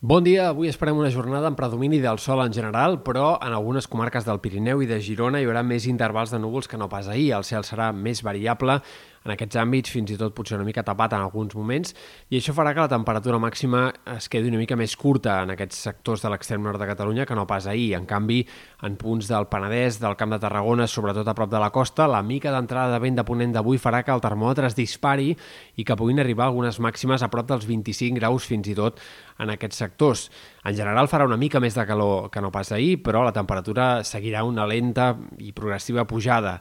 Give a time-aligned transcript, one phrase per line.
[0.00, 3.88] Bon dia, avui esperem una jornada amb predomini del sol en general, però en algunes
[3.90, 7.08] comarques del Pirineu i de Girona hi haurà més intervals de núvols que no pas
[7.10, 7.32] ahir.
[7.34, 8.76] El cel serà més variable,
[9.24, 11.94] en aquests àmbits, fins i tot potser una mica tapat en alguns moments,
[12.30, 15.82] i això farà que la temperatura màxima es quedi una mica més curta en aquests
[15.88, 17.94] sectors de l'extrem nord de Catalunya que no pas ahir.
[17.98, 18.40] En canvi,
[18.86, 22.22] en punts del Penedès, del Camp de Tarragona, sobretot a prop de la costa, la
[22.22, 25.34] mica d'entrada de vent de ponent d'avui farà que el termòmetre es dispari
[25.76, 29.00] i que puguin arribar algunes màximes a prop dels 25 graus fins i tot
[29.38, 30.28] en aquests sectors.
[30.64, 34.04] En general farà una mica més de calor que no pas ahir, però la temperatura
[34.04, 36.58] seguirà una lenta i progressiva pujada.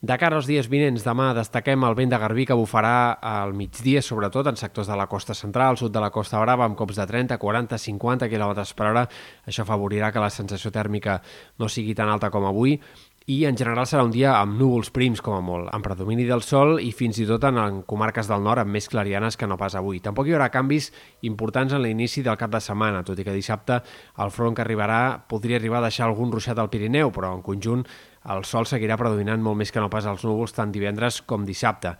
[0.00, 3.98] De cara als dies vinents, demà destaquem el vent de Garbí que bufarà al migdia,
[3.98, 7.06] sobretot en sectors de la costa central, sud de la costa brava, amb cops de
[7.10, 9.02] 30, 40, 50 km per hora.
[9.42, 11.18] Això afavorirà que la sensació tèrmica
[11.58, 12.78] no sigui tan alta com avui
[13.28, 16.40] i en general serà un dia amb núvols prims com a molt, amb predomini del
[16.40, 19.58] sol i fins i tot en, en comarques del nord amb més clarianes que no
[19.60, 20.00] pas avui.
[20.00, 20.88] Tampoc hi haurà canvis
[21.28, 23.82] importants en l'inici del cap de setmana, tot i que dissabte
[24.24, 27.84] el front que arribarà podria arribar a deixar algun ruixat al Pirineu, però en conjunt
[28.26, 31.94] el sol seguirà predominant molt més que no pas els núvols tant divendres com dissabte.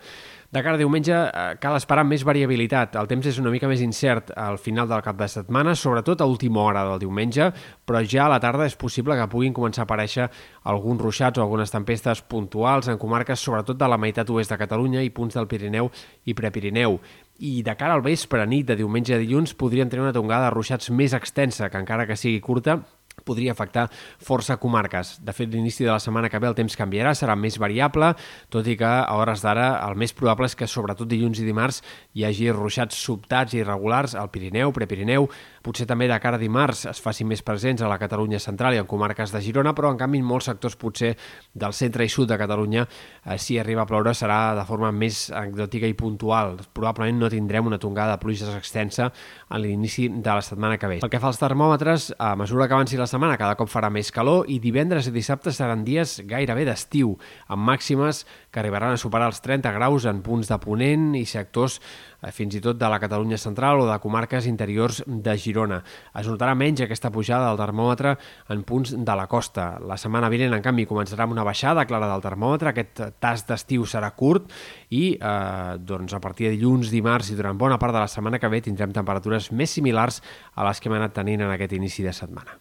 [0.49, 2.95] De cara a diumenge eh, cal esperar més variabilitat.
[2.97, 6.27] El temps és una mica més incert al final del cap de setmana, sobretot a
[6.29, 7.51] última hora del diumenge,
[7.85, 10.25] però ja a la tarda és possible que puguin començar a aparèixer
[10.73, 15.05] alguns ruixats o algunes tempestes puntuals en comarques sobretot de la meitat oest de Catalunya
[15.05, 15.91] i punts del Pirineu
[16.25, 16.97] i Prepirineu.
[17.45, 20.55] I de cara al vespre, nit de diumenge a dilluns, podrien tenir una tongada de
[20.57, 22.81] ruixats més extensa, que encara que sigui curta,
[23.25, 23.87] podria afectar
[24.23, 25.17] força comarques.
[25.23, 28.13] De fet, l'inici de la setmana que ve el temps canviarà, serà més variable,
[28.49, 31.81] tot i que a hores d'ara el més probable és que sobretot dilluns i dimarts
[32.15, 35.27] hi hagi ruixats sobtats i irregulars al Pirineu, Prepirineu,
[35.63, 38.81] potser també de cara a dimarts es facin més presents a la Catalunya central i
[38.81, 41.15] en comarques de Girona, però en canvi en molts sectors potser
[41.53, 45.27] del centre i sud de Catalunya eh, si arriba a ploure serà de forma més
[45.35, 46.57] anecdòtica i puntual.
[46.73, 49.09] Probablement no tindrem una tongada de pluges extensa
[49.49, 50.99] a l'inici de la setmana que ve.
[51.03, 54.11] Pel que fa als termòmetres, a mesura que avanci la setmana cada cop farà més
[54.13, 57.15] calor i divendres i dissabte seran dies gairebé d'estiu,
[57.49, 61.79] amb màximes que arribaran a superar els 30 graus en punts de ponent i sectors
[62.21, 65.81] eh, fins i tot de la Catalunya central o de comarques interiors de Girona.
[66.19, 68.15] Es notarà menys aquesta pujada del termòmetre
[68.53, 69.71] en punts de la costa.
[69.81, 73.85] La setmana vinent, en canvi, començarà amb una baixada clara del termòmetre, aquest tast d'estiu
[73.89, 74.53] serà curt
[74.93, 78.39] i eh, doncs, a partir de dilluns, dimarts i durant bona part de la setmana
[78.39, 80.21] que ve tindrem temperatures més similars
[80.55, 82.59] a les que hem anat tenint en aquest inici de setmana.